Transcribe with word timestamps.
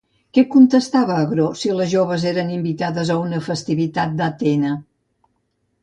Què 0.35 0.43
contestava 0.53 1.17
Agró 1.25 1.45
si 1.63 1.75
les 1.81 1.91
joves 1.91 2.27
eren 2.31 2.51
invitades 2.57 3.13
a 3.17 3.21
una 3.27 3.45
festivitat 3.51 4.21
d'Atena? 4.23 4.77